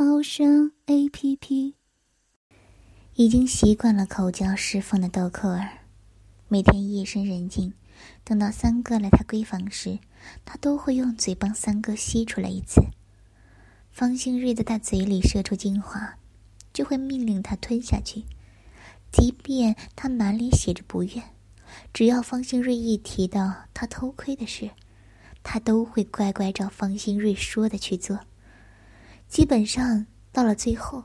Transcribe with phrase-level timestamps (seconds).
[0.00, 1.74] 猫声 A P P。
[3.14, 5.80] 已经习惯了口交释放的豆蔻儿，
[6.46, 7.72] 每天夜深人静，
[8.22, 9.98] 等到三哥来他闺房时，
[10.44, 12.80] 他都会用嘴帮三哥吸出来一次。
[13.90, 16.14] 方兴瑞在他嘴里射出精华，
[16.72, 18.22] 就会命令他吞下去，
[19.10, 21.24] 即便他满脸写着不愿。
[21.92, 24.70] 只要方兴瑞一提到他偷窥的事，
[25.42, 28.20] 他都会乖乖照方兴瑞说的去做。
[29.28, 31.04] 基本上到了最后，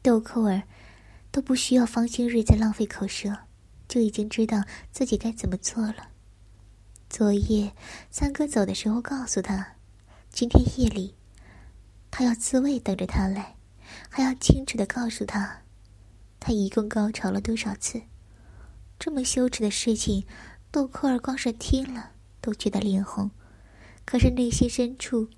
[0.00, 0.62] 豆蔻儿
[1.30, 3.38] 都不需要方兴瑞再浪费口舌，
[3.88, 6.10] 就已经知道自己该怎么做了。
[7.10, 7.72] 昨夜
[8.10, 9.74] 三哥走的时候告诉他，
[10.30, 11.14] 今天夜里
[12.10, 13.56] 他要自慰等着他来，
[14.08, 15.62] 还要清楚的告诉他，
[16.40, 18.00] 他一共高潮了多少次。
[18.98, 20.24] 这么羞耻的事情，
[20.70, 23.30] 豆蔻儿光是听了都觉得脸红，
[24.06, 25.28] 可是内心深处，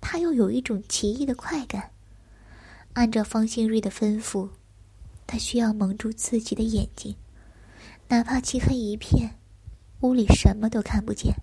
[0.00, 1.90] 他又有一种奇异的快感。
[2.94, 4.48] 按照方兴瑞的吩咐，
[5.26, 7.14] 他需要蒙住自己的眼睛，
[8.08, 9.38] 哪怕漆黑一片，
[10.00, 11.34] 屋里什么都看不见，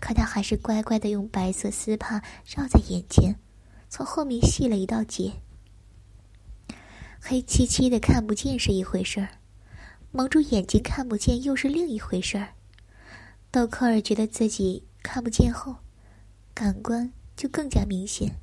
[0.00, 3.36] 可他还是乖乖的用白色丝帕绕在眼前，
[3.88, 5.32] 从后面系了一道结。
[7.20, 9.28] 黑漆漆的看不见是一回事儿。
[10.12, 12.54] 蒙住眼睛看不见，又是另一回事儿。
[13.50, 15.76] 豆蔻儿觉得自己看不见后，
[16.54, 18.36] 感官就更加明显，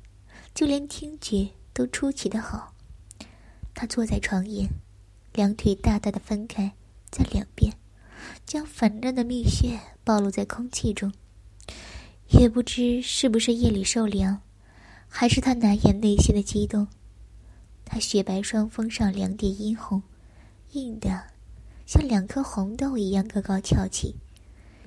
[0.52, 2.74] 就连听觉都出奇的好。
[3.72, 4.68] 他坐在床沿，
[5.34, 6.72] 两腿大大的分开
[7.08, 7.72] 在两边，
[8.44, 11.12] 将粉嫩的蜜穴暴露在空气中。
[12.26, 14.40] 也不知是不是夜里受凉，
[15.06, 16.88] 还是他难掩内心的激动。
[17.84, 20.02] 他雪白双峰上两点殷红，
[20.72, 21.28] 硬的。
[21.86, 24.16] 像两颗红豆一样高高翘起，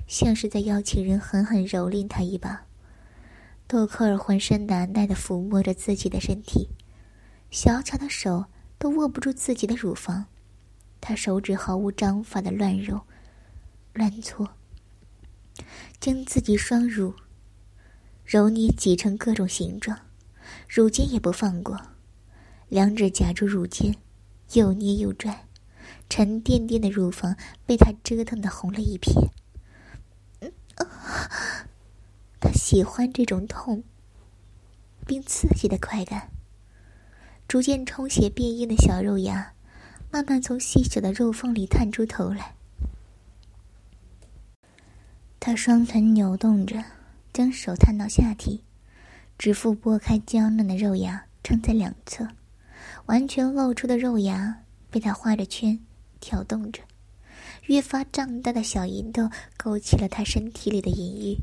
[0.06, 2.66] 像是在邀请人狠狠蹂躏他一把。
[3.72, 6.68] 豆蔻儿浑身难耐的抚摸着自己的身体，
[7.50, 8.44] 小巧的手
[8.76, 10.26] 都握不住自己的乳房，
[11.00, 13.00] 他手指毫无章法的乱揉、
[13.94, 14.50] 乱搓，
[15.98, 17.14] 将自己双乳
[18.26, 19.98] 揉捏挤成各种形状，
[20.68, 21.80] 乳尖也不放过，
[22.68, 23.96] 两指夹住乳尖，
[24.52, 25.46] 又捏又拽。
[26.10, 27.34] 沉甸甸的乳房
[27.64, 29.30] 被他折腾的红了一片。
[32.42, 33.84] 他喜欢这种痛
[35.06, 36.28] 并刺激的快感。
[37.46, 39.52] 逐渐充血变硬的小肉芽，
[40.10, 42.54] 慢慢从细小的肉缝里探出头来。
[45.38, 46.82] 他双臀扭动着，
[47.32, 48.64] 将手探到下体，
[49.38, 52.26] 指腹拨开娇嫩的肉芽，撑在两侧，
[53.06, 55.78] 完全露出的肉芽被他画着圈。
[56.20, 56.82] 挑动着，
[57.66, 61.36] 越发胀大的小银豆勾起了他身体里的淫欲，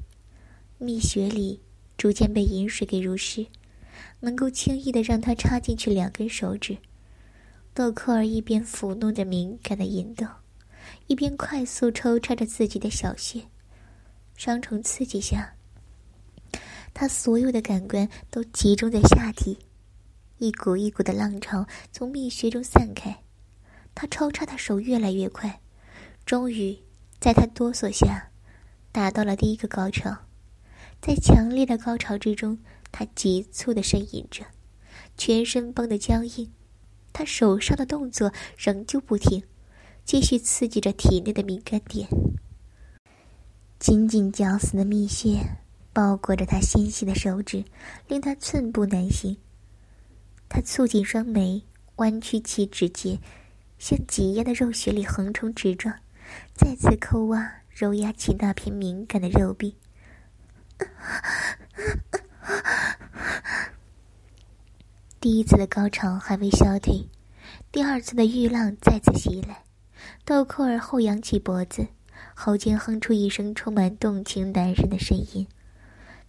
[0.81, 1.61] 蜜穴里
[1.97, 3.45] 逐渐被饮水给濡湿，
[4.21, 6.77] 能够轻易的让他插进去两根手指。
[7.73, 10.25] 豆蔻儿一边抚弄着敏感的银豆，
[11.07, 13.43] 一边快速抽插着自己的小穴。
[14.37, 15.53] 双重刺激下，
[16.93, 19.59] 他所有的感官都集中在下体，
[20.37, 23.21] 一股一股的浪潮从蜜穴中散开。
[23.93, 25.59] 他抽插的手越来越快，
[26.25, 26.79] 终于
[27.19, 28.31] 在他哆嗦下，
[28.93, 30.28] 达到了第一个高潮。
[31.01, 32.57] 在强烈的高潮之中，
[32.91, 34.43] 他急促的呻吟着，
[35.17, 36.51] 全身绷得僵硬。
[37.13, 39.43] 他手上的动作仍旧不停，
[40.05, 42.07] 继续刺激着体内的敏感点。
[43.79, 45.39] 紧紧绞死的蜜穴
[45.93, 47.63] 包裹着他纤细的手指，
[48.07, 49.37] 令他寸步难行。
[50.47, 51.63] 他蹙紧双眉，
[51.95, 53.19] 弯曲起指节。
[53.77, 55.95] 向挤压的肉穴里横冲直撞，
[56.53, 59.77] 再次抠挖、揉压起那片敏感的肉壁。
[65.19, 67.07] 第一次的高潮还未消退，
[67.71, 69.63] 第二次的欲浪再次袭来。
[70.25, 71.87] 豆蔻儿后仰起脖子，
[72.33, 75.47] 喉间哼出一声充满动情男人的声音。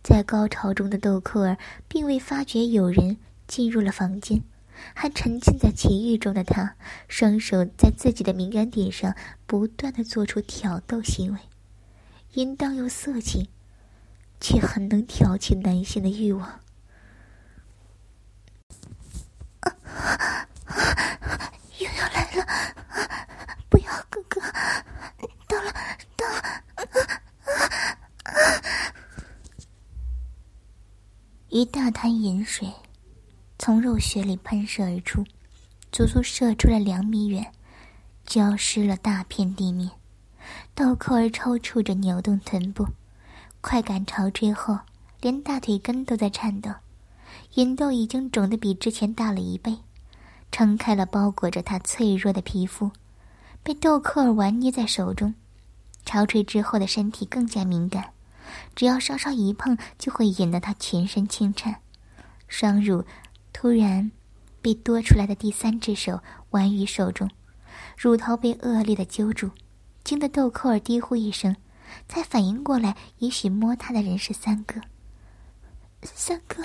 [0.02, 1.56] 在高潮中的豆蔻儿
[1.86, 4.42] 并未发觉有人进入了房间。
[4.94, 6.74] 还沉浸在情欲中的他，
[7.06, 9.14] 双手在自己的敏感点上
[9.46, 11.38] 不断的做出挑逗行为，
[12.32, 13.46] 淫荡又色情，
[14.40, 16.60] 却很能挑起男性的欲望。
[21.78, 22.46] 又要来了
[23.68, 24.40] 不要哥哥
[25.46, 25.72] 到了
[26.16, 26.42] 到了。
[31.48, 32.72] 一大滩盐水
[33.58, 35.24] 从肉血里喷射而出
[35.92, 37.52] 足足射出了两米远
[38.24, 39.90] 浇湿了大片地面
[40.74, 42.86] 倒口而抽搐着扭动臀部。
[43.60, 44.78] 快感潮吹后，
[45.20, 46.70] 连大腿根都在颤抖，
[47.54, 49.78] 阴豆已经肿得比之前大了一倍，
[50.50, 52.90] 撑开了包裹着她脆弱的皮肤，
[53.62, 55.34] 被豆蔻儿玩捏在手中。
[56.06, 58.12] 潮吹之后的身体更加敏感。
[58.74, 61.76] 只要稍稍一碰，就会引得他全身轻颤。
[62.48, 63.04] 双乳
[63.52, 64.10] 突然
[64.60, 66.20] 被多出来的第三只手
[66.50, 67.30] 玩于手中，
[67.96, 69.50] 乳头被恶劣的揪住，
[70.02, 71.54] 惊得豆蔻儿低呼一声，
[72.08, 74.80] 才反应过来，也许摸他的人是三哥。
[76.02, 76.62] 三哥，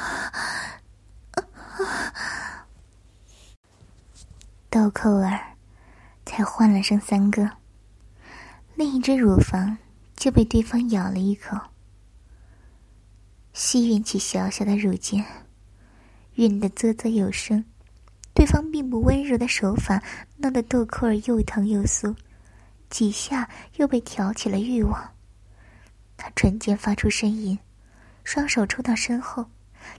[4.69, 5.39] 豆蔻儿
[6.25, 7.50] 才唤了声三哥，
[8.75, 9.77] 另一只乳房
[10.16, 11.57] 就被对方咬了一口。
[13.54, 15.25] 吸吮起小小的乳尖，
[16.36, 17.63] 吮得啧啧有声。
[18.33, 20.04] 对方并不温柔的手法，
[20.36, 22.13] 弄得豆蔻儿又疼又酥，
[22.89, 25.14] 几下又被挑起了欲望。
[26.17, 27.57] 他唇间发出呻吟，
[28.23, 29.50] 双手抽到身后，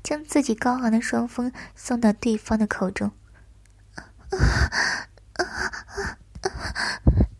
[0.02, 3.10] 将自己高昂的双峰送到对方的口中。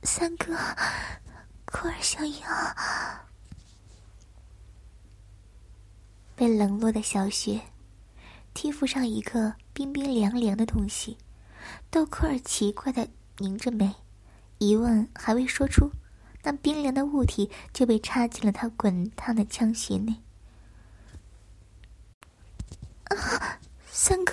[0.03, 0.55] 三哥，
[1.67, 2.47] 蔻儿想要。
[6.35, 7.63] 被冷落的小雪，
[8.53, 11.17] 贴附上一个冰冰凉凉的东西。
[11.91, 13.09] 豆蔻儿奇怪的
[13.39, 13.95] 拧着眉，
[14.59, 15.91] 疑问还未说出，
[16.47, 20.23] 那冰凉的物体就被插进了他滚烫的枪穴内。
[23.07, 23.59] 啊，
[23.91, 24.33] 三哥，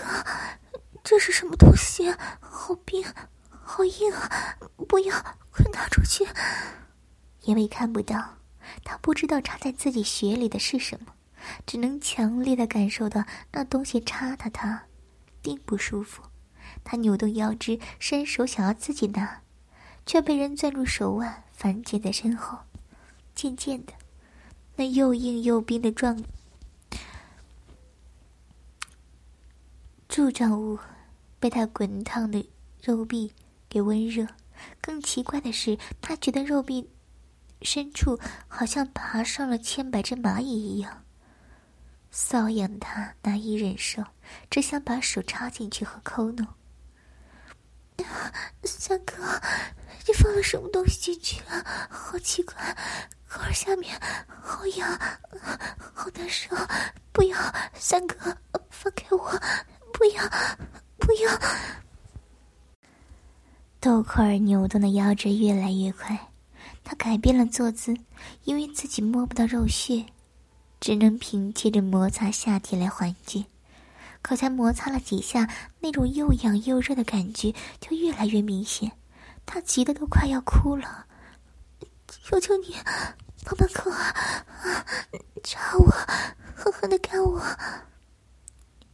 [1.04, 2.12] 这是什么东西？
[2.40, 3.04] 好冰，
[3.50, 4.60] 好硬啊！
[4.88, 5.20] 不要，
[5.50, 6.24] 快拿出去！
[7.46, 8.38] 因为看不到，
[8.84, 11.16] 他不知道插在自己血里的是什么。
[11.66, 14.84] 只能强烈的感受到那东西插的他，
[15.42, 16.22] 并不舒服。
[16.84, 19.42] 他扭动腰肢，伸手想要自己拿，
[20.06, 22.58] 却被人攥住手腕，反剪在身后。
[23.34, 23.94] 渐渐的，
[24.76, 26.24] 那又硬又冰的状
[30.08, 30.78] 柱状物，
[31.40, 32.48] 被他滚烫的
[32.84, 33.34] 肉壁
[33.68, 34.28] 给温热。
[34.80, 36.88] 更奇怪的是，他觉得肉壁
[37.64, 41.04] 深处好像爬上了千百只蚂蚁一样。
[42.12, 44.04] 瘙痒，他难以忍受，
[44.52, 46.48] 只想把手插进去和抠弄。
[48.64, 49.16] 三哥，
[50.08, 51.88] 你放了什么东西进去啊？
[51.90, 52.56] 好奇怪，
[53.28, 54.00] 口儿下面
[54.42, 55.00] 好痒，
[55.94, 56.56] 好难受！
[57.12, 57.38] 不要，
[57.74, 58.36] 三哥，
[58.70, 59.40] 放开我！
[59.94, 60.24] 不要，
[60.98, 61.40] 不要！
[63.80, 66.18] 豆蔻儿扭动的腰肢越来越快，
[66.84, 67.96] 他改变了坐姿，
[68.44, 70.06] 因为自己摸不到肉穴。
[70.80, 73.46] 只能凭借着摩擦下体来缓解，
[74.24, 75.48] 可才摩擦了几下，
[75.82, 78.94] 那种又痒又热的感觉就越来越明显，
[79.46, 81.06] 他急得都快要哭了。
[82.08, 82.76] 求求你，
[83.44, 84.16] 帮帮哥啊！
[85.44, 85.92] 扎我，
[86.56, 87.42] 狠狠的干我！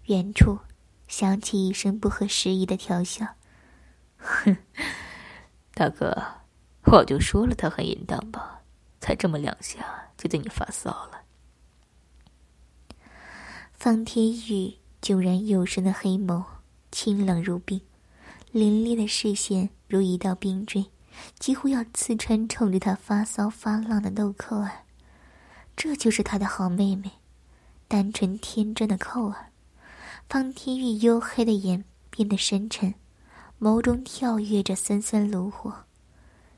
[0.05, 0.57] 远处
[1.07, 3.35] 响起一声不合时宜的调笑
[4.18, 4.57] ：“哼，
[5.75, 6.18] 大哥，
[6.85, 8.61] 我就说了他很淫荡吧，
[8.99, 11.21] 才这么两下就对你发骚了。”
[13.77, 16.44] 方天宇迥然有神的黑眸，
[16.91, 17.79] 清冷如冰，
[18.51, 20.85] 凌冽的视线如一道冰锥，
[21.39, 24.83] 几乎要刺穿冲着他发骚发浪的豆蔻儿。
[25.75, 27.11] 这就是他的好妹妹，
[27.87, 29.51] 单纯天真的扣儿。
[30.27, 32.94] 方天玉黝黑的眼变得深沉，
[33.59, 35.73] 眸中跳跃着森森炉火。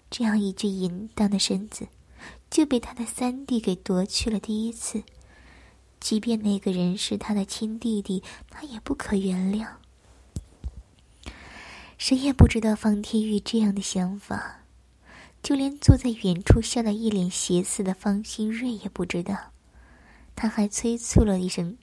[0.10, 1.88] 这样一具淫荡的身子，
[2.50, 5.04] 就被他的三弟给夺去了第一次。
[6.02, 9.68] 即便那个人是他的亲弟弟，他也不可原谅。
[11.98, 14.64] 谁也不知道方天玉这样的想法，
[15.44, 19.52] 就连坐在远处笑得一脸邪肆的方新瑞也不知道。
[20.36, 21.78] 他还催促了一声：“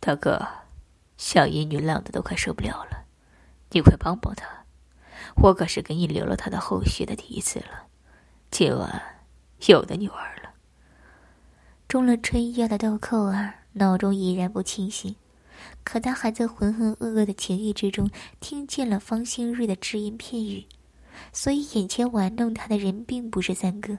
[0.00, 0.44] 大哥，
[1.16, 3.04] 小淫女浪的都快受不了了，
[3.70, 4.64] 你快帮帮她。
[5.36, 7.86] 我可是给你留了她的后续的第一次了，
[8.50, 9.24] 今晚
[9.66, 10.41] 有的你玩了。”
[11.92, 15.14] 中了春药的豆蔻儿脑中已然不清醒，
[15.84, 20.64] 可他还在浑浑噩噩的情欲之中听见了方兴瑞的只言片语，
[21.34, 23.98] 所以眼前玩弄他的人并不是三哥，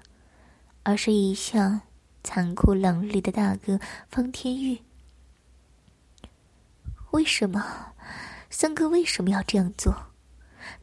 [0.81, 1.81] 而是一向
[2.23, 4.79] 残酷冷厉的大哥方天玉。
[7.11, 7.93] 为什么？
[8.49, 9.95] 三哥为什么要这样做？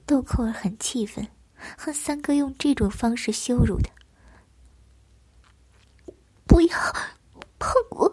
[0.07, 1.26] 豆蔻儿很气愤，
[1.76, 3.90] 恨三哥用这种方式羞辱他。
[6.50, 6.76] 不要
[7.61, 8.12] 碰我！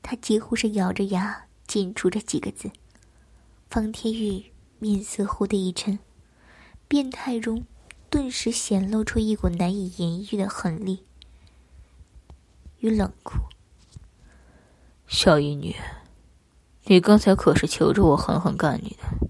[0.00, 2.70] 他几乎是咬着牙紧出这几个字。
[3.68, 5.98] 方天玉面色忽的一沉，
[6.86, 7.64] 变态中
[8.08, 11.04] 顿时显露出一股难以言喻的狠厉
[12.78, 13.40] 与冷酷。
[15.08, 15.74] 小淫女，
[16.84, 19.28] 你刚才可是求着我狠狠干你的。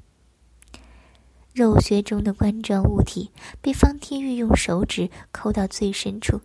[1.54, 3.31] 肉穴中的冠状物体
[3.62, 6.42] 被方天玉用手指抠到最深处，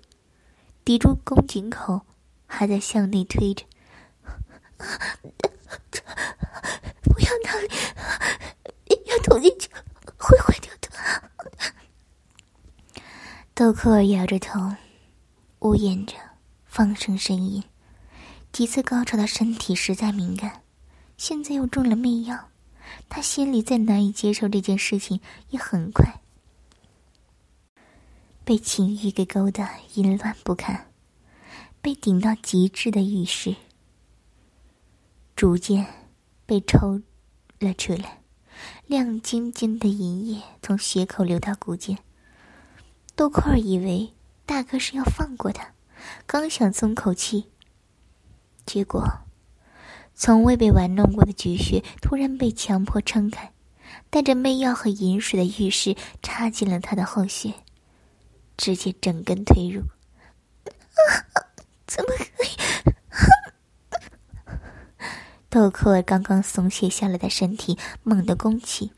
[0.87, 1.99] 抵住宫颈口，
[2.45, 3.65] 还在向内推着。
[7.01, 7.67] 不要那里，
[9.07, 9.69] 要捅进去
[10.17, 10.87] 会坏掉的。
[13.53, 14.77] 豆蔻儿摇着头，
[15.59, 16.13] 呜咽着，
[16.65, 17.61] 放声呻吟。
[18.53, 20.61] 几次高潮的身体实在敏感，
[21.17, 22.47] 现在又中了媚药。
[23.09, 26.21] 他心里再难以接受这件事情，也很快
[28.47, 30.87] 被情欲给勾得淫乱不堪，
[31.81, 33.53] 被顶到极致的浴室
[35.35, 35.85] 逐渐
[36.45, 37.01] 被抽
[37.59, 38.21] 了出来，
[38.85, 41.97] 亮晶晶的银液从血口流到骨间。
[43.17, 44.13] 豆蔻儿以为
[44.45, 45.73] 大哥是要放过他，
[46.25, 47.47] 刚想松口气，
[48.65, 49.05] 结果。
[50.15, 53.51] 从未被玩弄过的菊穴突然被强迫撑开，
[54.09, 57.53] 带着媚药和饮水的玉石插进了他的后穴，
[58.57, 59.83] 直接整根推入。
[61.87, 62.49] 怎么可以？
[65.49, 68.91] 豆蔻儿刚刚松懈下来的身体猛地弓起，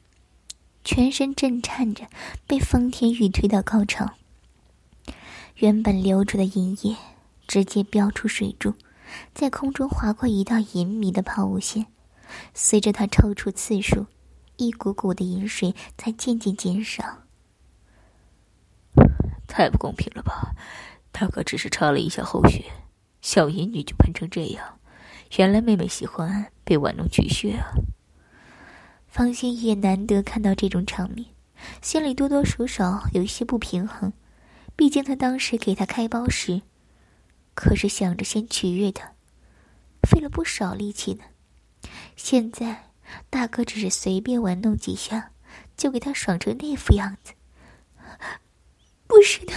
[0.83, 2.07] 全身震颤着，
[2.47, 4.15] 被方天玉推到高潮。
[5.57, 6.97] 原本流出的银液
[7.47, 8.73] 直接飙出水柱。
[9.33, 11.87] 在空中划过一道银迷的抛物线，
[12.53, 14.05] 随着他抽出次数，
[14.57, 17.23] 一股股的银水才渐渐减少。
[19.49, 20.55] 太不公平了吧！
[21.11, 22.63] 大哥只是插了一下后穴，
[23.19, 24.79] 小淫女就喷成这样。
[25.37, 27.73] 原来妹妹喜欢被玩弄取穴啊！
[29.07, 31.25] 方心也难得看到这种场面，
[31.81, 34.13] 心里多多少少有一些不平衡。
[34.75, 36.61] 毕竟他当时给他开包时。
[37.53, 39.11] 可是想着先取悦他，
[40.09, 41.23] 费了不少力气呢。
[42.15, 42.91] 现在
[43.29, 45.31] 大哥只是随便玩弄几下，
[45.75, 47.33] 就给他爽成那副样子。
[49.09, 49.53] 不是的，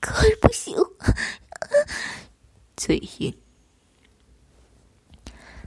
[0.00, 0.76] 可儿不行。
[2.76, 3.38] 嘴硬。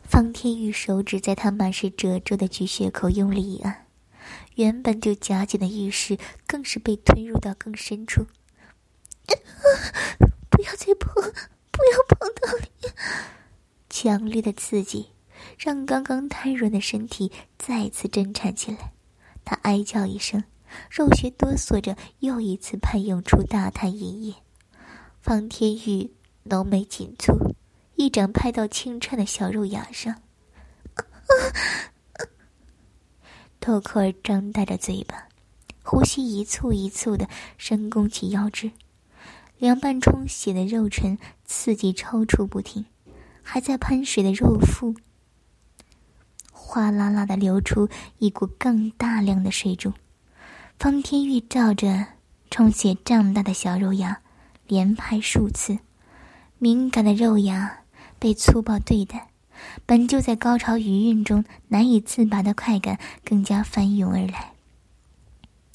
[0.04, 3.88] 方天宇手指在他满是褶皱的菊穴口用力一按，
[4.56, 8.28] 原本就夹紧的意识更是被吞入到更深处。
[10.52, 11.24] 不要再碰！
[11.72, 12.90] 不要碰到你！
[13.90, 15.12] 强烈的刺激
[15.58, 18.92] 让刚刚瘫软的身体再次震颤起来。
[19.46, 20.44] 他哀叫一声，
[20.90, 24.36] 肉穴哆嗦着，又一次喷涌出大滩银液。
[25.22, 26.12] 方天玉
[26.44, 27.54] 浓眉紧蹙，
[27.96, 30.22] 一掌拍到轻颤的小肉芽上。
[33.60, 35.28] 豆蔻儿张大着嘴巴，
[35.84, 37.28] 呼吸一簇一簇的，
[37.58, 38.72] 深弓起腰肢。
[39.58, 42.86] 凉拌充血的肉唇刺激抽搐不停，
[43.42, 44.94] 还在喷水的肉腹，
[46.52, 47.90] 哗啦啦的流出
[48.20, 49.94] 一股更大量的水柱。
[50.78, 52.06] 方天玉照着
[52.52, 54.22] 充血胀大的小肉芽，
[54.68, 55.80] 连拍数次，
[56.60, 57.80] 敏感的肉芽
[58.20, 59.30] 被粗暴对待，
[59.86, 64.52] 本就在高潮余韵中难以自拔的快感更加翻涌而来。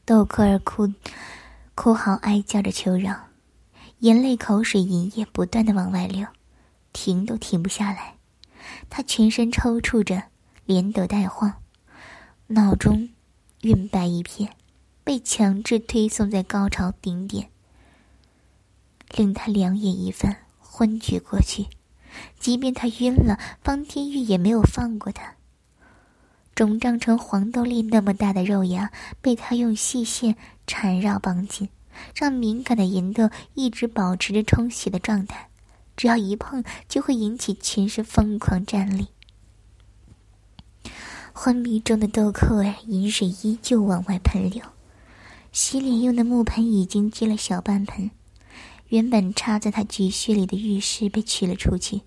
[0.05, 0.93] 豆蔻儿哭，
[1.75, 3.15] 哭嚎哀叫着求饶。
[4.01, 6.27] 眼泪、口水、银液不断的往外流，
[6.93, 8.15] 停都停不下来。
[8.89, 10.23] 他全身抽搐着，
[10.67, 11.55] 连抖带晃，
[12.47, 13.11] 脑中
[13.63, 14.51] 晕白一片，
[15.11, 17.51] 被强制推送在高潮顶点，
[19.17, 21.67] 令他两眼一翻，昏厥过去。
[22.39, 25.35] 即便他晕了，方天玉也没有放过他。
[26.55, 31.69] 肿胀成黄豆粒那么大的肉芽，被他用细线缠绕绑紧。
[32.15, 35.49] 让敏感的银豆一直保持着充血的状态，
[35.97, 39.09] 只要一碰就会引起全身疯狂战栗。
[41.33, 44.65] 昏迷中的豆蔻儿，饮水依旧往外喷流，
[45.53, 48.11] 洗脸用的木盆已经积了小半盆，
[48.89, 52.03] 原本插在他菊穴里的玉石被取了出去，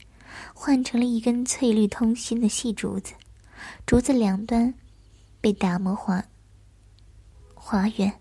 [0.53, 3.13] 换成了一根翠绿通心的细竹子，
[3.85, 4.73] 竹子两端
[5.41, 6.23] 被打磨滑
[7.53, 8.13] 滑圆。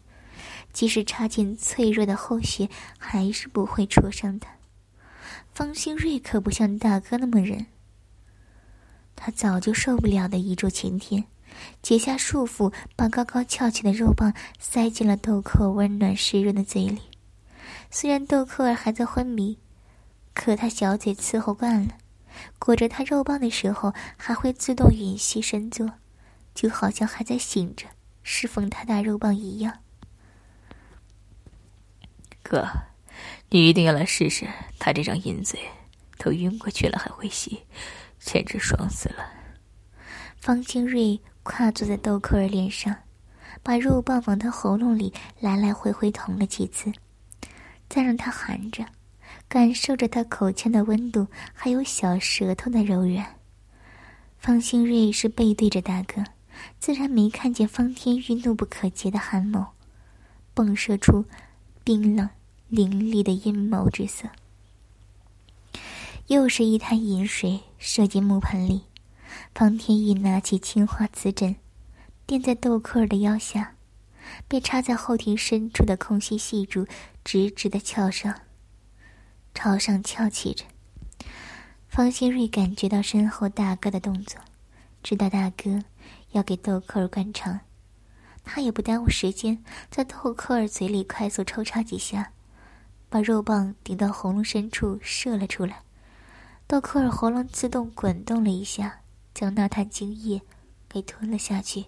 [0.72, 4.50] 即使插进脆弱的后穴，还是不会戳伤他。
[5.52, 7.66] 方兴瑞可不像大哥那么忍，
[9.14, 11.26] 他早就受不了的一柱擎天，
[11.82, 17.00] 解下束缚，把高高翘起的肉棒塞进了豆蔻温暖湿润的嘴里。
[17.90, 19.58] 虽然豆蔻儿还在昏迷，
[20.34, 21.98] 可他小嘴伺候惯了，
[22.58, 25.92] 裹着他肉棒的时候还会自动吮吸深坐，
[26.54, 27.86] 就好像还在醒着
[28.22, 29.80] 侍奉他那肉棒一样。
[32.42, 32.66] 哥，
[33.50, 35.60] 你一定要来试试他这张淫嘴，
[36.18, 37.62] 都晕过去了还会吸，
[38.18, 39.26] 简直爽死了。
[40.40, 42.94] 方清瑞跨坐在豆蔻儿脸上，
[43.62, 46.92] 把肉棒往他喉咙里来来回回捅了几次，
[47.88, 48.84] 再让他含着。
[49.48, 53.26] 感受着他口腔的温度，还有小舌头的柔软。
[54.38, 56.24] 方兴瑞是背对着大哥，
[56.78, 59.66] 自然没看见方天玉怒不可遏的寒眸，
[60.54, 61.24] 迸射出
[61.84, 62.28] 冰冷
[62.68, 64.28] 凌厉的阴谋之色。
[66.28, 68.82] 又是一滩饮水射进木盆里，
[69.54, 71.56] 方天玉拿起青花瓷枕，
[72.26, 73.74] 垫在豆蔻儿的腰下，
[74.48, 76.86] 被插在后庭深处的空隙细柱
[77.24, 78.40] 直直的翘上。
[79.54, 80.64] 朝上翘起着，
[81.88, 84.40] 方新瑞感觉到身后大哥的动作，
[85.02, 85.82] 知道大哥
[86.30, 87.60] 要给豆蔻儿灌肠，
[88.42, 92.32] 他也不耽误时间，在豆蔻儿嘴里快速抽插几下，
[93.10, 95.82] 把肉棒顶到喉咙深处射了出来。
[96.66, 99.01] 豆蔻儿喉咙自动滚动了一下，
[99.34, 100.42] 将那滩精液
[100.88, 101.86] 给吞了下去。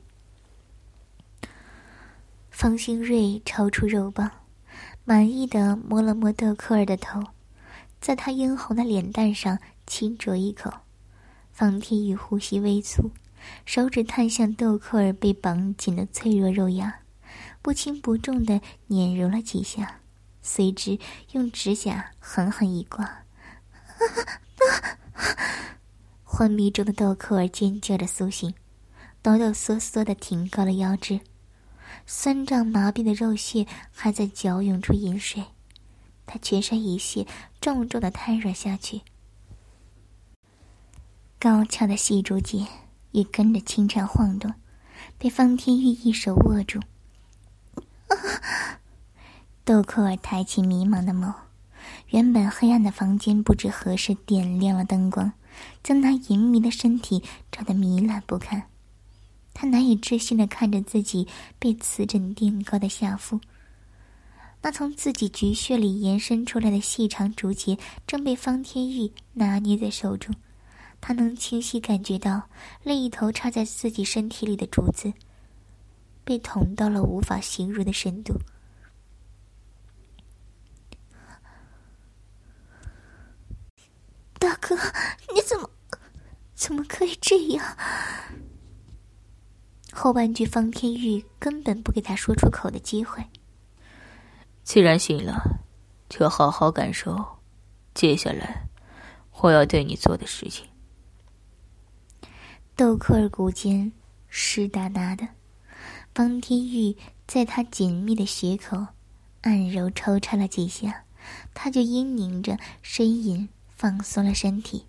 [2.50, 4.30] 方兴瑞抽出肉棒，
[5.04, 7.22] 满意的摸了摸豆蔻儿的头。
[8.00, 10.72] 在他殷红的脸蛋上轻啄一口，
[11.52, 13.10] 方天宇呼吸微粗，
[13.64, 17.00] 手指探向豆蔻儿被绑紧的脆弱肉芽，
[17.62, 20.00] 不轻不重的碾揉了几下，
[20.42, 20.98] 随之
[21.32, 23.24] 用指甲狠狠一刮。
[26.36, 28.52] 昏迷中的豆蔻儿尖叫着苏醒，
[29.22, 31.20] 抖抖嗦嗦的挺高了腰肢，
[32.06, 35.44] 酸胀麻痹的肉屑还在搅涌出饮水。
[36.26, 37.24] 他全身一泻，
[37.60, 39.02] 重重的瘫软下去。
[41.38, 42.66] 高翘的细竹节
[43.12, 44.52] 也跟着轻颤晃动，
[45.16, 46.80] 被方天玉一手握住。
[49.64, 51.32] 豆蔻儿抬起迷茫的眸，
[52.08, 55.32] 原本黑暗的房间不知何时点亮了灯光，
[55.84, 58.60] 将那淫迷的身体照得糜烂不堪。
[59.52, 61.28] 他难以置信的看着自己
[61.60, 63.38] 被瓷枕垫高的下腹。
[64.62, 70.34] 那从自己菊穴里延伸出来的细长竹节正被方天玉拿捏在手中，
[71.02, 72.48] 他能清晰感觉到
[72.82, 75.12] 另一头插在自己身体里的竹子
[76.24, 78.40] 被捅到了无法形容的深度。
[84.38, 84.74] 大哥，
[85.34, 85.70] 你怎么
[86.64, 87.76] 怎么可以这样？
[89.92, 93.22] 后半句方天玉根本不给他说出口的机会。
[94.62, 95.60] 既然醒了，
[96.08, 97.22] 就好好感受
[97.92, 98.66] 接下来
[99.42, 100.66] 我要对你做的事情。
[102.74, 103.92] 豆蔻儿骨间
[104.28, 105.28] 湿哒哒的，
[106.14, 106.96] 方天玉
[107.26, 108.86] 在他紧密的穴口
[109.42, 111.04] 按揉抽插了几下，
[111.52, 114.86] 他就嘤咛着呻吟，放松了身体。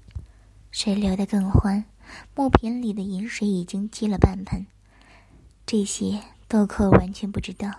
[0.77, 1.85] 水流得更欢，
[2.35, 4.67] 木瓶里的饮水已经积了半盆。
[5.65, 7.71] 这些豆蔻完全不知道。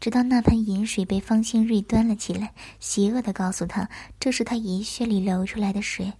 [0.00, 3.86] 直到那盆饮水被方兴瑞端了起来，邪恶的告诉他，
[4.18, 6.10] 这是他银穴里流出来的水，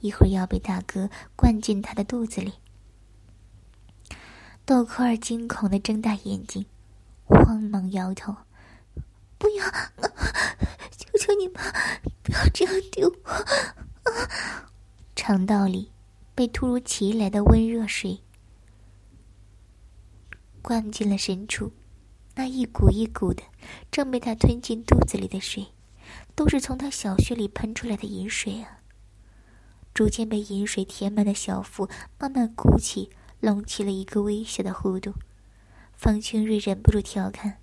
[0.00, 2.54] 一会儿要被大哥灌进他的肚子里。
[4.64, 6.64] 豆蔻儿惊恐的睁大眼睛，
[7.26, 8.34] 慌忙摇头
[9.36, 9.64] ：“不要，
[10.96, 11.62] 求求你们，
[12.22, 13.30] 不要这样丢我！”
[14.10, 14.66] 啊
[15.22, 15.92] 肠道里
[16.34, 18.20] 被突如其来的温热水
[20.62, 21.74] 灌进了深处。
[22.36, 23.42] 那一股一股的，
[23.90, 25.74] 正被他吞进肚子里的水，
[26.34, 28.78] 都是从他小穴里喷出来的饮水啊！
[29.92, 31.86] 逐渐被饮水填满的小腹
[32.18, 35.12] 慢慢鼓起，隆起了一个微小的弧度。
[35.92, 37.58] 方清瑞忍不住调侃：“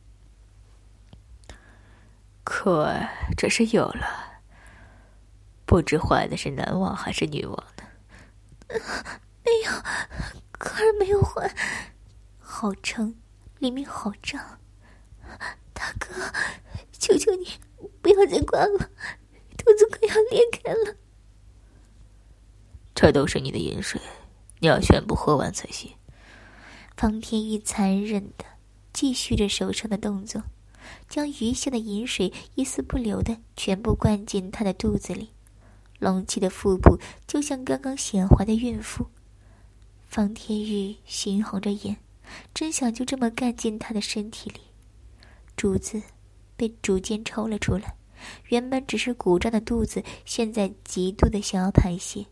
[2.45, 2.95] 可，
[3.35, 4.36] 这是有了，
[5.67, 7.83] 不知怀的是男王还是女王呢
[9.45, 9.71] ？”“没有，
[10.51, 11.53] 可儿没有怀，
[12.39, 13.13] 好撑，
[13.59, 14.59] 里面好胀。”
[15.73, 16.07] 大哥，
[16.91, 17.47] 求求你
[18.01, 18.89] 不要再灌了，
[19.57, 20.95] 肚子快要裂开了。
[22.95, 24.01] 这都是你的饮水，
[24.59, 25.93] 你要全部喝完才行。
[26.95, 28.45] 方天玉残忍的
[28.91, 30.41] 继续着手上的动作，
[31.07, 35.29] 将余下的饮水一丝不留的全部灌进他的肚子里，
[35.99, 39.07] 隆起的腹部就像刚刚显怀的孕妇。
[40.07, 41.97] 方天玉猩红着眼，
[42.53, 44.61] 真想就这么干进他的身体里。
[45.55, 46.01] 竹子
[46.55, 47.95] 被逐渐抽了出来，
[48.49, 52.25] 原本只是鼓胀的肚子，现在极度的想要排泄，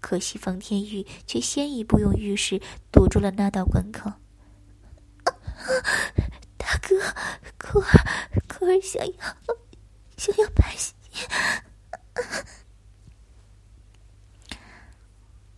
[0.00, 4.12] 可惜方天玉却先一步用玉石堵住了那道关口。
[6.56, 6.98] 大哥，
[7.58, 9.14] 可儿，可儿想要，
[10.16, 10.94] 想要排泄。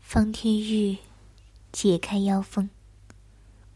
[0.08, 0.98] 方天玉
[1.72, 2.70] 解开腰封，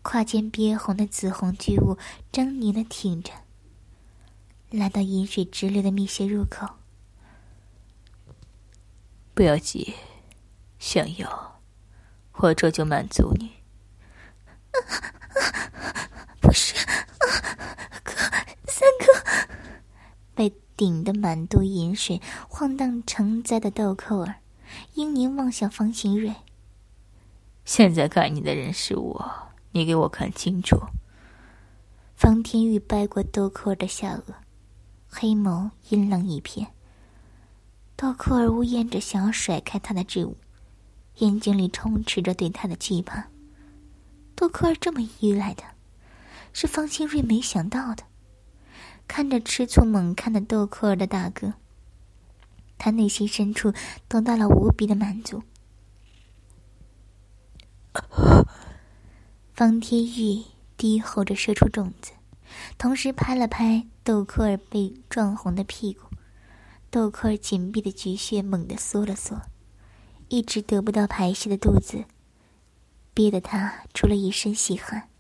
[0.01, 1.99] 胯间憋红的紫红巨物
[2.33, 3.33] 狰狞的挺着，
[4.71, 6.69] 来到饮水直流的密穴入口。
[9.35, 9.95] 不要急，
[10.79, 11.61] 想要，
[12.35, 13.51] 我这就满足你。
[16.41, 16.77] 不是，
[18.05, 18.13] 哥，
[18.69, 19.49] 三哥，
[20.37, 24.37] 被顶得满肚饮水、晃荡成灾的豆蔻儿，
[24.95, 26.35] 英宁望向方新瑞。
[27.65, 29.33] 现在该你的人是我，
[29.73, 30.79] 你给我看清楚。
[32.17, 34.35] 方天玉掰过豆蔻儿的下颚，
[35.09, 36.69] 黑眸阴冷一片。
[37.97, 40.35] 豆蔻儿呜咽着，想要甩开他的桎梏，
[41.19, 43.29] 眼睛里充斥着对他的惧怕。
[44.35, 45.75] 豆蔻儿这么依赖他。
[46.53, 48.03] 是方新瑞没想到的。
[49.07, 51.55] 看着吃醋猛看的豆蔻儿的大哥，
[52.81, 53.75] 他内心深处
[54.09, 55.43] 得到了无比的满足。
[59.53, 60.43] 方天玉
[60.79, 62.13] 低吼着射出种子，
[62.79, 66.07] 同时拍了拍豆蔻儿被撞红的屁股。
[66.91, 69.43] 豆蔻儿紧闭的菊穴猛地缩了缩，
[70.29, 72.07] 一直得不到排泄的肚子，
[73.13, 75.11] 憋得他出了一身细汗。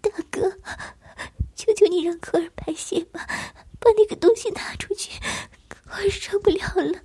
[0.00, 0.56] 大哥，
[1.54, 3.26] 求求你让科尔排泄吧，
[3.78, 5.20] 把那个东西拿出去，
[5.90, 7.00] 我受不了了。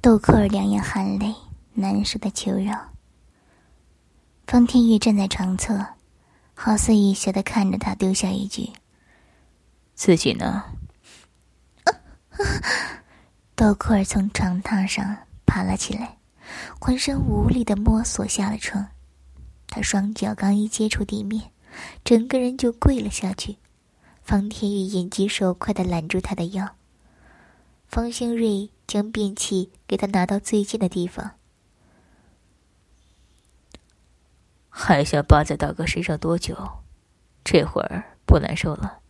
[0.00, 1.34] 豆蔻儿两眼含泪，
[1.74, 2.92] 难受的求饶。
[4.46, 5.86] 方天宇站在床侧，
[6.54, 8.70] 好似一笑的看着他，丢下一句
[9.94, 10.64] ：“自己呢？”
[13.54, 16.18] 豆蔻儿从床榻上爬了起来，
[16.78, 18.86] 浑身无力的摸索下了床。
[19.68, 21.50] 他双脚刚一接触地面，
[22.04, 23.56] 整个人就跪了下去。
[24.22, 26.76] 方天宇眼疾手快的揽住他的腰。
[27.88, 31.32] 方兴瑞将便器给他拿到最近的地方。
[34.68, 36.56] 还想扒在大哥身上多久？
[37.44, 39.00] 这会儿不难受了？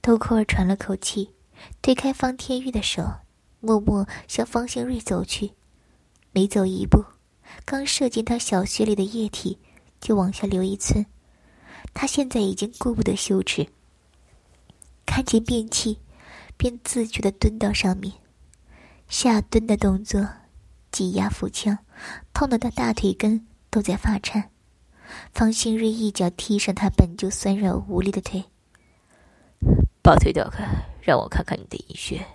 [0.00, 1.34] 豆蔻儿喘了口气，
[1.82, 3.02] 推开方天玉的手，
[3.60, 5.52] 默默向方兴瑞走去。
[6.30, 7.04] 每走一步。
[7.66, 9.58] 刚射进他小穴里的液体，
[10.00, 11.04] 就往下流一寸。
[11.92, 13.68] 他现在已经顾不得羞耻，
[15.14, 15.98] 看见便器，
[16.56, 18.14] 便自觉的蹲到上面，
[19.08, 20.26] 下蹲的动作，
[20.90, 21.76] 挤压腹腔，
[22.32, 24.48] 痛得他大腿根都在发颤。
[25.34, 28.42] 方新瑞一脚踢上他本就酸软无力的腿，
[30.00, 30.66] 把腿调开，
[31.02, 32.26] 让我看看你的阴穴。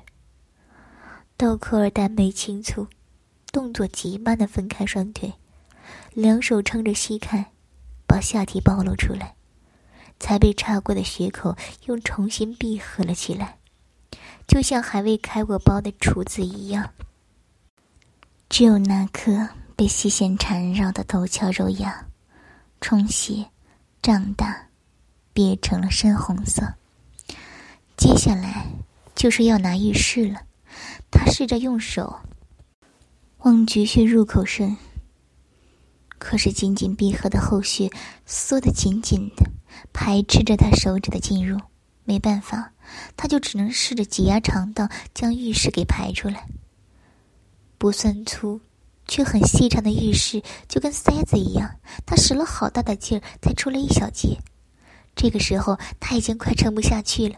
[1.36, 2.86] 豆蔻儿淡眉轻蹙。
[3.52, 5.34] 动作极慢的分开双腿，
[6.14, 7.54] 两手撑着膝盖，
[8.06, 9.34] 把下体暴露出来，
[10.20, 13.58] 才被插过的血口又重新闭合了起来，
[14.48, 16.92] 就像还未开过包的厨子一样。
[18.50, 22.08] 只有那颗被细线缠绕的陡峭肉芽，
[22.80, 23.46] 充血、
[24.02, 24.70] 胀大，
[25.34, 26.74] 憋成了深红色。
[27.98, 28.66] 接下来
[29.16, 30.42] 就是要拿浴室了，
[31.12, 32.20] 他试着用手。
[33.40, 34.76] 往菊穴入口伸，
[36.18, 37.92] 可是紧紧闭合的后穴
[38.26, 39.50] 缩得紧紧的，
[39.94, 41.60] 排斥着他手指的进入。
[42.04, 42.72] 没办法，
[43.18, 46.48] 他就只能试着挤压肠道，将浴室给排出来。
[47.78, 48.62] 不算粗，
[49.08, 51.70] 却很细长的浴室就跟塞子一样，
[52.06, 54.38] 他使了好大的劲儿才出了一小截。
[55.16, 57.36] 这个时候，他已经快撑不下去了。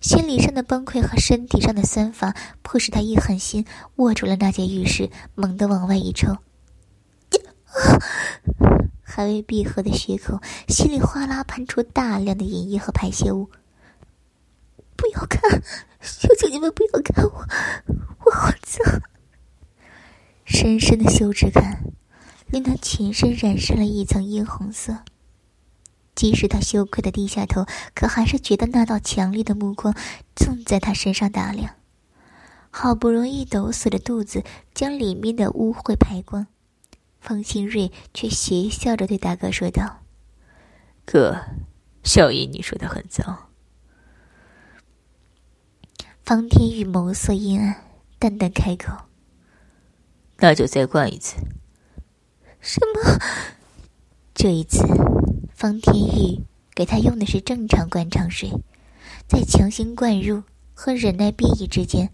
[0.00, 3.64] 心理上的崩溃和身体上的酸乏，迫使他一狠心
[3.96, 6.36] 握住了那间浴室，猛地往外一抽，
[9.02, 13.50] 还未闭合的血口，稀里哗啦喷出大量的饮液和排泄物。
[14.96, 15.62] 不要看，
[16.00, 17.46] 求求你们不要看我，
[18.24, 19.02] 我好脏！
[20.44, 21.82] 深深的羞耻感，
[22.46, 24.98] 令他全身染上了一层殷红色。
[26.14, 29.94] 即使他羞愧的低下头，可还是觉得那道强烈的目光
[30.34, 31.74] 正在他身上打量。
[32.70, 36.46] 好不容易抖擞着肚子将里面的污秽排光，
[37.22, 40.00] 方新瑞却邪笑着对大哥说道
[41.06, 41.40] ：“哥，
[42.02, 43.48] 小姨你说的很脏。”
[46.24, 47.84] 方天宇眸色阴暗，
[48.18, 48.92] 淡淡开口
[50.38, 51.36] ：“那就再灌一次。”
[52.60, 53.18] 什么？
[54.34, 54.84] 这一次。
[55.54, 56.40] 方天玉
[56.74, 58.50] 给他用的是正常灌肠水，
[59.28, 60.42] 在强行灌入
[60.74, 62.12] 和忍耐变异之间，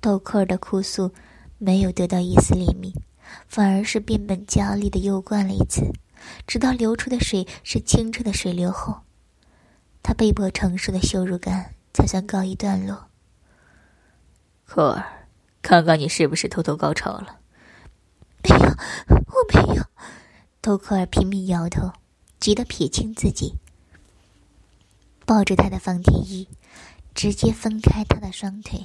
[0.00, 1.12] 豆蔻儿的哭诉
[1.58, 2.94] 没有得到一丝怜悯，
[3.46, 5.92] 反而是变本加厉的又灌了一次，
[6.46, 9.02] 直到流出的水是清澈的水流后，
[10.02, 13.08] 他被迫承受的羞辱感才算告一段落。
[14.64, 15.28] 蔻儿，
[15.60, 17.38] 刚刚你是不是偷偷高潮了？
[18.42, 18.66] 没有，
[19.08, 19.84] 我没有。
[20.60, 21.92] 豆蔻儿拼命摇头，
[22.40, 23.54] 急得撇清自己，
[25.26, 26.48] 抱着他的方天翼，
[27.14, 28.84] 直接分开他的双腿。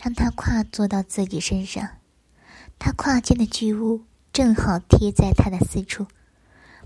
[0.00, 1.98] 让他跨坐到自己身上，
[2.84, 6.04] 他胯间的巨物正好贴在他的四处，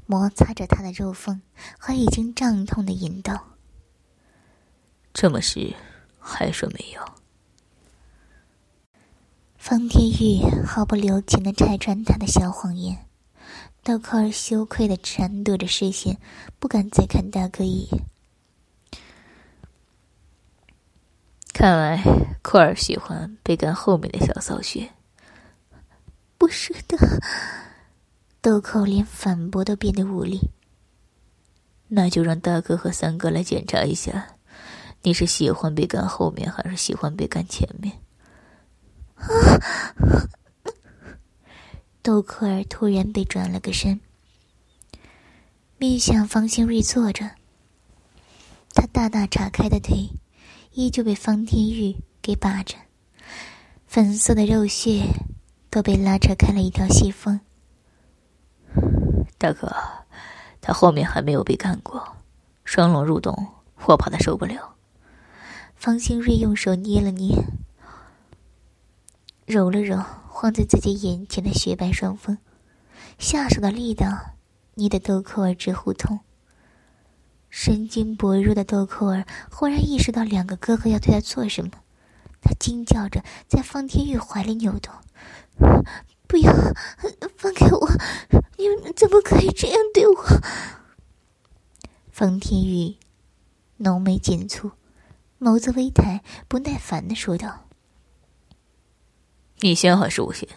[0.04, 1.40] 摩擦着他的肉缝
[1.78, 3.56] 和已经胀痛的阴道。
[5.14, 5.74] 这么湿，
[6.18, 7.00] 还说没有？
[9.56, 13.06] 方天玉毫不留情的拆穿他的小谎言，
[13.82, 16.18] 豆蔻儿羞愧的闪躲着视线，
[16.58, 18.04] 不敢再看大哥一眼。
[21.54, 22.02] 看来
[22.42, 24.90] 库尔喜欢被干后面的小骚穴。
[26.38, 26.96] 不是的，
[28.40, 30.50] 豆蔻连反驳都变得无力。
[31.88, 34.36] 那就让大哥和三哥来检查一下，
[35.02, 38.00] 你是喜欢被干后面，还是喜欢被干前面？
[42.02, 44.00] 豆蔻儿突然被转了个身，
[45.78, 47.30] 面向方兴瑞坐着，
[48.74, 50.10] 他大大岔开的腿。
[50.72, 52.76] 依旧被方天玉给把着，
[53.86, 55.06] 粉色的肉屑
[55.76, 57.38] 都被拉扯开了一条细缝。
[59.36, 59.70] 大哥，
[60.62, 62.16] 他后面还没有被干过，
[62.64, 63.48] 双龙入洞，
[63.84, 64.76] 我怕他受不了。
[65.74, 67.44] 方兴瑞用手捏了捏，
[69.44, 72.38] 揉了揉晃在自己眼前的雪白双峰，
[73.18, 74.30] 下手的力道
[74.76, 76.20] 捏得豆蔻儿直呼痛。
[77.50, 81.72] 神经薄弱的豆蔻儿忽然意识到两个哥哥要对他做什么，
[82.40, 84.94] 他惊叫着在方天玉怀里扭动
[86.26, 86.52] ：“不要，
[87.36, 87.88] 放开我！
[88.58, 90.14] 你们怎么可以这样对我？”
[92.10, 92.96] 方天玉
[93.78, 94.72] 浓眉紧蹙，
[95.38, 97.68] 眸子微抬，不耐烦的说道
[99.60, 100.48] ：“你先还是我先？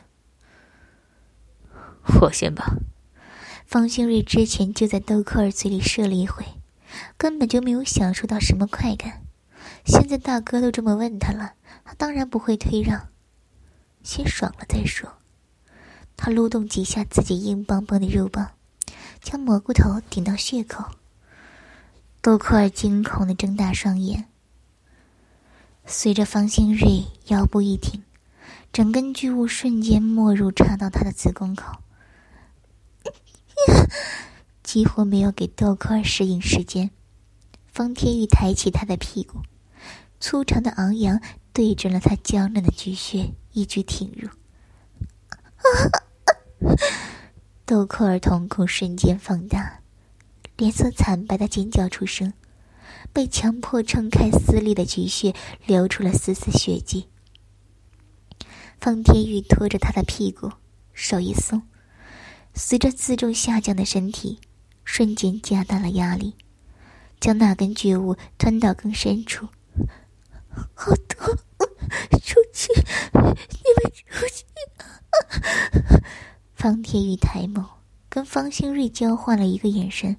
[2.21, 2.77] 我先吧。”
[3.65, 6.45] 方兴瑞之前就在豆蔻儿嘴里射了一回。
[7.17, 9.21] 根本就没有享受到什么快感，
[9.85, 11.53] 现在大哥都这么问他了，
[11.85, 13.09] 他当然不会退让，
[14.09, 15.07] 先爽了再说。
[16.17, 18.49] 他撸动几下自己硬邦邦的肉棒，
[19.21, 20.83] 将蘑菇头顶到血口。
[22.19, 24.25] 豆蔻儿惊恐的睁大双眼，
[25.85, 28.01] 随着方兴瑞腰部一挺，
[28.73, 31.77] 整根巨物瞬间没入插到他的子宫口。
[34.63, 36.89] 几乎没有给豆蔻儿适应时间，
[37.67, 39.43] 方天玉抬起他的屁股，
[40.19, 41.21] 粗长的昂扬
[41.53, 44.29] 对准了他娇嫩的巨穴，一举挺入。
[47.65, 49.81] 豆蔻儿瞳孔瞬间放大，
[50.57, 52.33] 脸色惨白的尖叫出声，
[53.13, 55.33] 被强迫撑开撕裂的巨穴，
[55.65, 57.07] 流出了丝丝血迹。
[58.79, 60.51] 方天玉拖着他的屁股，
[60.93, 61.61] 手一松，
[62.53, 64.39] 随着自重下降的身体。
[64.85, 66.33] 瞬间加大了压力，
[67.19, 69.47] 将那根巨物吞到更深处。
[70.73, 71.35] 好痛！
[72.21, 72.71] 出去！
[73.13, 73.19] 你
[73.75, 74.45] 们出去！
[76.53, 77.65] 方天宇抬眸，
[78.09, 80.17] 跟方兴瑞交换了一个眼神。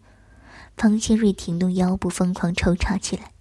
[0.77, 3.33] 方兴瑞挺动腰部，疯狂抽插起来，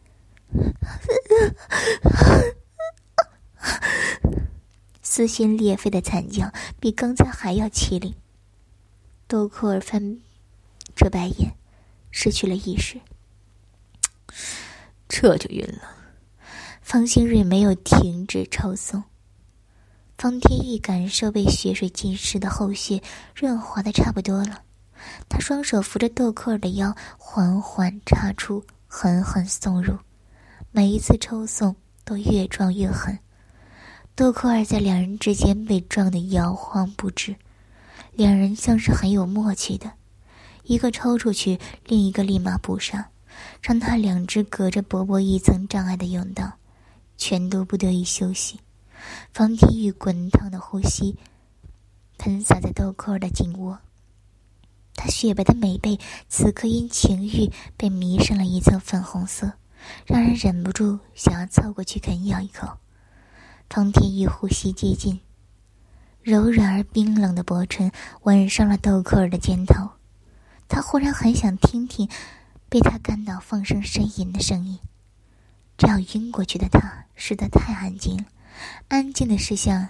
[5.02, 8.16] 撕心裂肺的惨叫比刚才还要凄厉。
[9.28, 10.20] 豆蔻儿翻。
[10.96, 11.56] 遮白眼，
[12.12, 13.00] 失去了意识。
[15.08, 15.99] 这就晕了。
[16.90, 19.04] 方兴瑞没有停止抽送。
[20.18, 23.00] 方天意感受被血水浸湿的后穴
[23.36, 24.64] 润滑的差不多了，
[25.30, 29.96] 他双手扶着豆蔻儿的腰，缓缓插出，狠狠送入。
[30.72, 33.16] 每一次抽送都越撞越狠，
[34.16, 37.36] 豆蔻儿在两人之间被撞得摇晃不止，
[38.14, 39.92] 两人像是很有默契的。
[40.64, 43.06] 一个抽出去，另一个立马补上，
[43.62, 46.52] 让他两只隔着薄薄一层障碍的甬道，
[47.20, 48.60] 全都不得以休息。
[49.34, 51.18] 方天玉滚烫的呼吸
[52.18, 53.80] 喷洒在豆蔻儿的颈窝，
[54.96, 59.54] 他雪白的美背此刻因情欲被迷上了一层粉红色，
[60.06, 62.78] 让人忍不住想要凑过去啃咬一口。
[63.70, 65.20] 方天玉呼吸接近，
[66.24, 67.92] 柔软而冰冷的薄唇
[68.24, 69.92] 吻上了豆蔻儿的肩头。
[70.68, 72.10] 他忽然很想听听
[72.68, 74.80] 被他干到放声呻吟的声音，
[75.80, 78.26] 这样晕过去的他实在太安静了，
[78.90, 79.88] 安静的是像。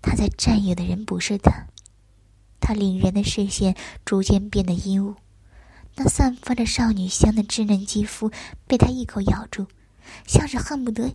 [0.00, 1.52] 他在占有的人不是他。
[2.58, 5.14] 他凛然的视线逐渐变得阴雾，
[5.96, 8.30] 那散发着少女香的稚嫩肌肤
[8.66, 9.66] 被他一口咬住，
[10.26, 11.12] 像是恨不得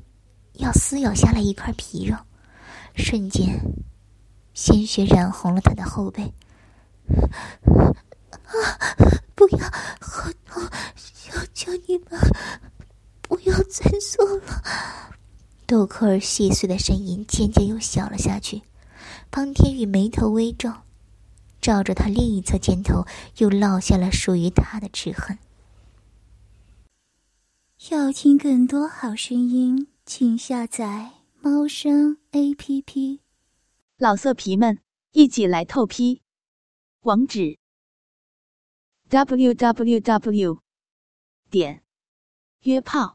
[0.54, 2.16] 要撕咬下来一块皮肉。
[2.96, 3.60] 瞬间，
[4.54, 6.32] 鲜血染红了他的后背。
[8.46, 8.54] 啊！
[9.34, 9.66] 不要，
[10.00, 10.62] 好痛！
[10.96, 12.20] 求求你们，
[13.28, 14.64] 不要再做了！
[15.66, 18.62] 豆蔻儿细碎的声音渐渐又小了下去。
[19.32, 20.72] 方天宇眉头微皱，
[21.60, 23.06] 照着他另一侧肩头，
[23.38, 25.38] 又落下了属于他的齿痕。
[27.90, 31.12] 要听更多好声音，请下载
[31.42, 33.20] 猫声 A P P。
[33.98, 34.80] 老色皮们，
[35.12, 36.22] 一起来透批！
[37.02, 37.58] 网址
[39.10, 40.60] ：w w w.
[41.50, 41.84] 点
[42.62, 43.15] 约炮